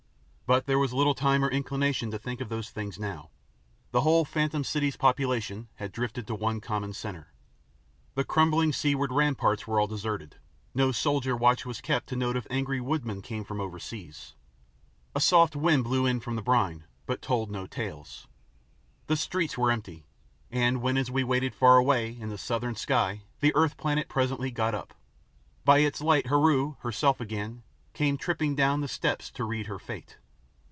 [0.53, 3.29] But there was little time or inclination to think of those things now.
[3.91, 7.31] The whole phantom city's population had drifted to one common centre.
[8.15, 10.35] The crumbling seaward ramparts were all deserted;
[10.75, 14.33] no soldier watch was kept to note if angry woodmen came from over seas;
[15.15, 18.27] a soft wind blew in from off the brine, but told no tales;
[19.07, 20.05] the streets were empty,
[20.51, 24.51] and, when as we waited far away in the southern sky the earth planet presently
[24.51, 24.93] got up,
[25.63, 27.63] by its light Heru, herself again,
[27.93, 30.17] came tripping down the steps to read her fate.